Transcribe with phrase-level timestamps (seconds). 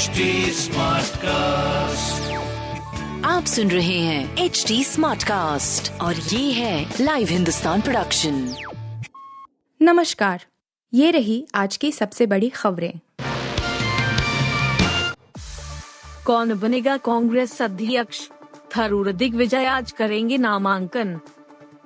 [0.00, 0.06] HD
[1.16, 2.32] cast
[3.26, 8.54] आप सुन रहे हैं एच डी स्मार्ट कास्ट और ये है लाइव हिंदुस्तान प्रोडक्शन
[9.82, 10.44] नमस्कार
[10.94, 12.92] ये रही आज की सबसे बड़ी खबरें।
[16.26, 18.28] कौन बनेगा कांग्रेस अध्यक्ष?
[18.76, 21.20] थरूर दिग्विजय आज करेंगे नामांकन।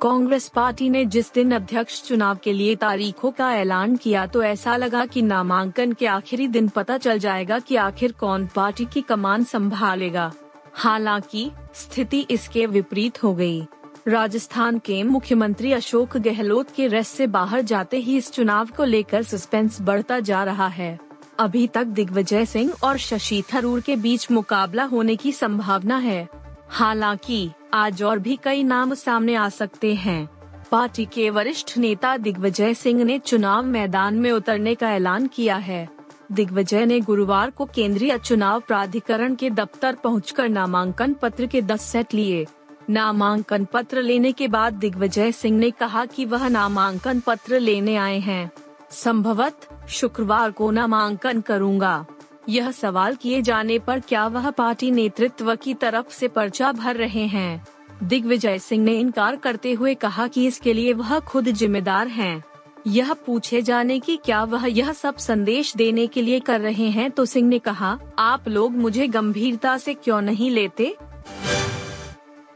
[0.04, 4.76] कांग्रेस पार्टी ने जिस दिन अध्यक्ष चुनाव के लिए तारीखों का ऐलान किया तो ऐसा
[4.76, 9.44] लगा कि नामांकन के आखिरी दिन पता चल जाएगा कि आखिर कौन पार्टी की कमान
[9.44, 10.32] संभालेगा।
[10.74, 13.66] हालाँकि, स्थिति इसके विपरीत हो गई।
[14.08, 19.22] राजस्थान के मुख्यमंत्री अशोक गहलोत के रेस से बाहर जाते ही इस चुनाव को लेकर
[19.22, 20.98] सस्पेंस बढ़ता जा रहा है।
[21.38, 26.43] अभी तक दिग्विजय सिंह और शशि थरूर के बीच मुकाबला होने की संभावना है।
[26.74, 30.30] हालाँकि, आज और भी कई नाम सामने आ सकते हैं।
[30.72, 35.88] पार्टी के वरिष्ठ नेता दिग्विजय सिंह ने चुनाव मैदान में उतरने का ऐलान किया है।
[36.32, 42.14] दिग्विजय ने गुरुवार को केंद्रीय चुनाव प्राधिकरण के दफ्तर पहुंचकर नामांकन पत्र के दस सेट
[42.14, 42.46] लिए।
[42.90, 48.18] नामांकन पत्र लेने के बाद दिग्विजय सिंह ने कहा कि वह नामांकन पत्र लेने आए
[48.18, 48.52] हैं।
[48.90, 52.06] संभवत शुक्रवार को नामांकन करूँगा।
[52.48, 57.26] यह सवाल किए जाने पर क्या वह पार्टी नेतृत्व की तरफ़ से पर्चा भर रहे
[57.26, 57.66] हैं?
[58.02, 62.42] दिग्विजय सिंह ने इनकार करते हुए कहा कि इसके लिए वह खुद जिम्मेदार हैं।
[62.86, 67.10] यह पूछे जाने की क्या वह यह सब संदेश देने के लिए कर रहे हैं
[67.10, 70.94] तो सिंह ने कहा, आप लोग मुझे गंभीरता से क्यों नहीं लेते?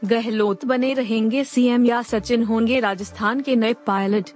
[0.05, 4.29] गहलोत बने रहेंगे सीएम या सचिन होंगे राजस्थान के नए पायलट।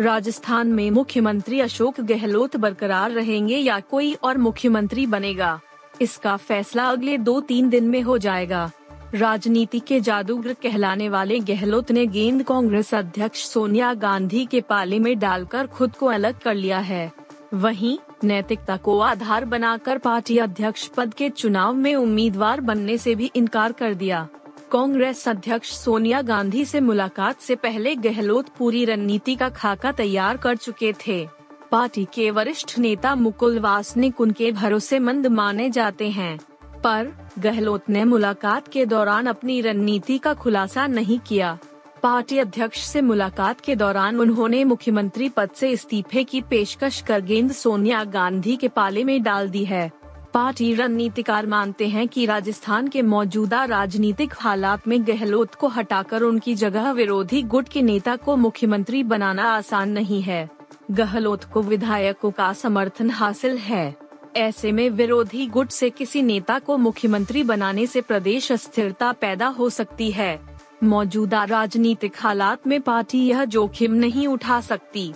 [0.00, 5.60] राजस्थान में मुख्यमंत्री अशोक गहलोत बरकरार रहेंगे या कोई और मुख्यमंत्री बनेगा?
[6.02, 8.70] इसका फैसला अगले दो तीन दिन में हो जाएगा।
[9.14, 15.18] राजनीति के जादूगर कहलाने वाले गहलोत ने गेंद कांग्रेस अध्यक्ष सोनिया गांधी के पाले में
[15.18, 17.12] डालकर खुद को अलग कर लिया है।
[17.54, 23.30] वहीं, नैतिकता को आधार बनाकर पार्टी अध्यक्ष पद के चुनाव में उम्मीदवार बनने से भी
[23.36, 24.28] इनकार कर दिया।
[24.72, 30.56] कांग्रेस अध्यक्ष सोनिया गांधी से मुलाकात से पहले गहलोत पूरी रणनीति का खाका तैयार कर
[30.56, 31.28] चुके थे।
[31.70, 36.38] पार्टी के वरिष्ठ नेता मुकुल वासनिक उनके भरोसेमंद माने जाते हैं।
[36.84, 41.58] पर गहलोत ने मुलाकात के दौरान अपनी रणनीति का खुलासा नहीं किया।
[42.02, 47.52] पार्टी अध्यक्ष से मुलाकात के दौरान उन्होंने मुख्यमंत्री पद से इस्तीफे की पेशकश कर गेंद
[47.52, 49.90] सोनिया गांधी के पाले में डाल दी है।
[50.34, 56.54] पार्टी रणनीतिकार मानते हैं कि राजस्थान के मौजूदा राजनीतिक हालात में गहलोत को हटाकर उनकी
[56.54, 60.50] जगह विरोधी गुट के नेता को मुख्यमंत्री बनाना आसान नहीं है।
[60.90, 63.96] गहलोत को विधायकों का समर्थन हासिल है।
[64.36, 69.70] ऐसे में विरोधी गुट से किसी नेता को मुख्यमंत्री बनाने से प्रदेश अस्थिरता पैदा हो
[69.70, 70.40] सकती है।
[70.84, 75.12] मौजूदा राजनीतिक हालात में पार्टी यह जोखिम नहीं उठा सकती।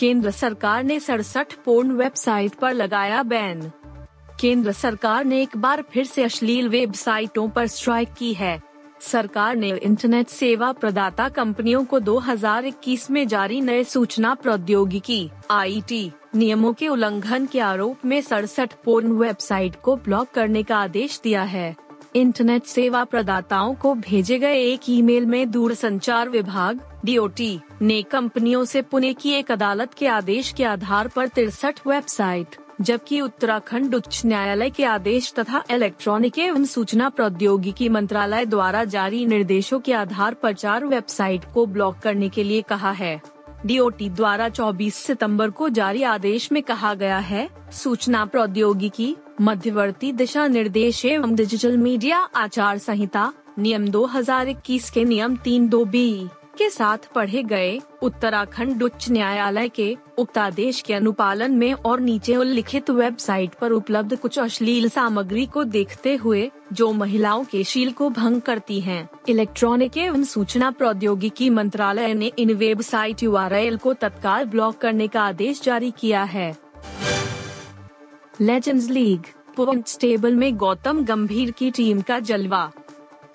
[0.00, 3.72] केंद्र सरकार ने सड़सठ पूर्ण वेबसाइट पर लगाया बैन।
[4.40, 8.62] केंद्र सरकार ने एक बार फिर से अश्लील वेबसाइटों पर स्ट्राइक की है।
[9.00, 16.72] सरकार ने इंटरनेट सेवा प्रदाता कंपनियों को 2021 में जारी नए सूचना प्रौद्योगिकी, आईटी, नियमों
[16.72, 21.76] के उल्लंघन के आरोप में सड़सठ पूर्ण वेबसाइट को ब्लॉक करने का आदेश दिया है।
[22.16, 28.82] इंटरनेट सेवा प्रदाताओं को भेजे गए एक ईमेल में दूरसंचार विभाग डीओटी ने कंपनियों से
[28.82, 34.70] पुणे की एक अदालत के आदेश के आधार पर तिरसठ वेबसाइट, जबकि उत्तराखंड उच्च न्यायालय
[34.70, 40.84] के आदेश तथा इलेक्ट्रॉनिक एवं सूचना प्रौद्योगिकी मंत्रालय द्वारा जारी निर्देशों के आधार पर चार
[40.84, 43.20] वेबसाइट को ब्लॉक करने के लिए कहा है।
[43.66, 50.46] डीओटी द्वारा 24 सितंबर को जारी आदेश में कहा गया है, सूचना प्रौद्योगिकी मध्यवर्ती दिशा
[50.46, 56.28] निर्देश एवं डिजिटल मीडिया आचार संहिता, नियम 2021 के नियम तीन दो बी
[56.58, 62.36] के साथ पढ़े गए, उत्तराखंड उच्च न्यायालय के उक्त आदेश के अनुपालन में और नीचे
[62.36, 68.10] उल्लिखित वेबसाइट पर उपलब्ध कुछ अश्लील सामग्री को देखते हुए, जो महिलाओं के शील को
[68.10, 73.36] भंग करती हैं। इलेक्ट्रॉनिक एवं सूचना प्रौद्योगिकी मंत्रालय ने इन वेबसाइट यू
[73.76, 76.69] को तत्काल ब्लॉक करने का आदेश जारी किया है
[78.40, 79.22] लेजेंड्स लीग
[79.56, 82.70] पॉइंट्स टेबल में गौतम गंभीर की टीम का जलवा।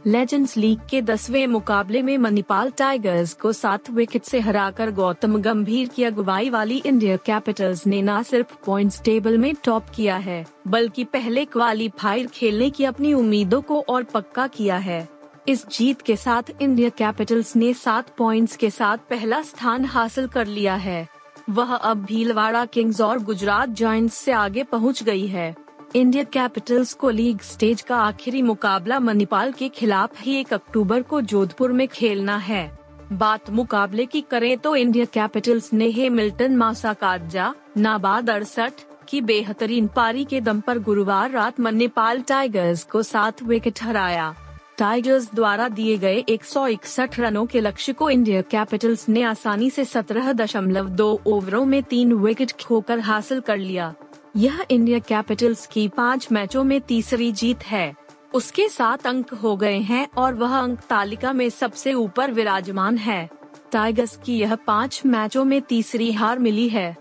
[0.08, 5.88] लेजेंड्स लीग के दसवें मुकाबले में मणिपाल टाइगर्स को सात विकेट से हराकर गौतम गंभीर
[5.88, 11.04] की अगुवाई वाली इंडिया कैपिटल्स ने न सिर्फ़ पॉइंट्स टेबल में टॉप किया है, बल्कि
[11.04, 15.08] पहले क्वालीफायर खेलने की अपनी उम्मीदों को और पक्का किया है।
[15.48, 20.48] इस जीत के साथ इंडिया कैपिटल्स ने सात पॉइंट्स के साथ पहला स्थान हासिल कर
[20.48, 21.08] लिया है।
[21.50, 25.56] वह अब भीलवाड़ा, किंग्स और गुजरात जॉइंट्स से आगे पहुँच गई है।
[25.96, 31.22] इंडिया कैपिटल्स को लीग स्टेज का आखिरी मुकाबला मणिपाल के खिलाफ ही एक अक्टूबर को
[31.22, 32.80] जोधपुर में खेलना है।
[33.12, 38.74] बात मुकाबले की करें तो इंडिया कैपिटल्स ने मिल्टन मासाकाजा, नाबाद अड़सठ
[39.08, 44.34] की बेहतरीन पारी के दम पर गुरुवार रात मणिपाल टाइगर्स को सात विकेट हराया।
[44.78, 49.70] टाइगर्स द्वारा दिए गए एक सौ इकसठ रनों के लक्ष्य को इंडिया कैपिटल्स ने आसानी
[49.70, 53.94] से सत्रह दशमलव दो ओवरों में तीन विकेट खोकर हासिल कर लिया।
[54.38, 57.96] यह इंडिया कैपिटल्स की पाँच मैचों में तीसरी जीत है।
[58.34, 63.30] उसके सात अंक हो गए हैं और वह अंक तालिका में सबसे ऊपर विराजमान है।
[63.72, 66.98] टाइगर्स की यह पाँच मैचों में तीसरी हार मिली है।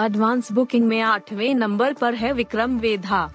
[0.00, 3.32] एडवांस बुकिंग में आठवें नंबर पर है विक्रम वेधा।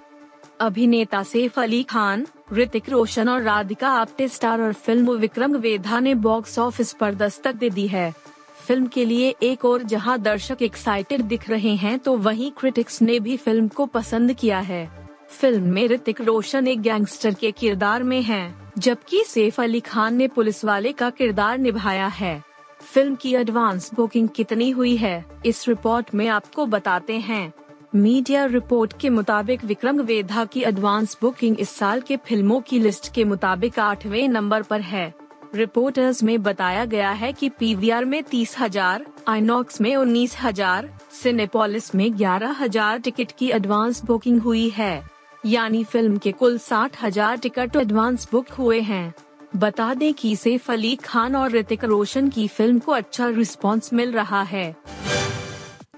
[0.59, 6.13] अभिनेता सैफ अली खान ऋतिक रोशन और राधिका आप्टे स्टार और फ़िल्म विक्रम वेधा ने
[6.15, 8.11] बॉक्स ऑफ़िस पर दस्तक दे दी है।
[8.59, 13.19] फ़िल्म के लिए एक और जहाँ दर्शक एक्साइटेड दिख रहे हैं तो वहीं क्रिटिक्स ने
[13.19, 14.87] भी फ़िल्म को पसंद किया है।
[15.31, 20.27] फ़िल्म में ऋतिक रोशन एक गैंगस्टर के किरदार में हैं, जबकि सैफ अली खान ने
[20.27, 22.41] पुलिस वाले का किरदार निभाया है।
[22.81, 27.53] फ़िल्म की एडवांस बुकिंग कितनी हुई है इस रिपोर्ट में आपको बताते हैं।
[27.95, 33.13] मीडिया रिपोर्ट के मुताबिक विक्रम वेधा की एडवांस बुकिंग इस साल के फ़िल्मों की लिस्ट
[33.13, 35.13] के मुताबिक आठवें नंबर पर है।
[35.56, 41.94] रिपोर्टर्स में बताया गया है कि पीवीआर में तीस हज़ार आइनॉक्स में उन्नीस हज़ार सिनेपोलिस
[41.95, 45.03] में ग्यारह हज़ार टिकट की एडवांस बुकिंग हुई है।
[45.45, 49.13] यानी फ़िल्म के कुल साठ हज़ार टिकट एडवांस बुक हुए हैं।
[49.56, 54.12] बता दें कि सैफ अली खान और ऋतिक रोशन की फ़िल्म को अच्छा रिस्पांस मिल
[54.12, 54.74] रहा है।